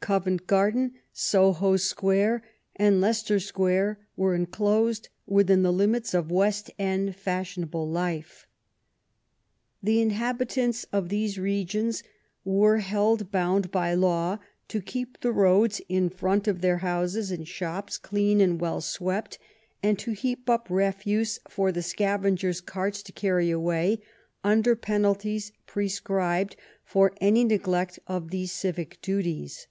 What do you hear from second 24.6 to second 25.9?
penalties pre